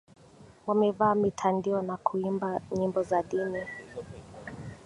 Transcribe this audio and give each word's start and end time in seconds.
wamevaa 0.67 1.15
mitandio 1.15 1.81
na 1.81 1.97
kuimba 1.97 2.61
nyimbo 2.71 3.03
za 3.03 3.23
dini 3.23 3.63